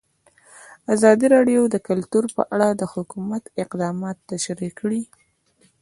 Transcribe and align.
ازادي 0.93 1.25
راډیو 1.35 1.61
د 1.69 1.75
کلتور 1.87 2.25
په 2.35 2.41
اړه 2.55 2.69
د 2.73 2.83
حکومت 2.93 3.43
اقدامات 3.63 4.17
تشریح 4.31 4.71
کړي. 4.79 5.01